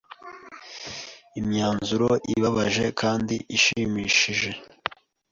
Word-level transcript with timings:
Imyanzuro 1.39 2.07
ibabaje 2.33 2.85
kandi 3.01 3.35
ishimishije 3.57 4.49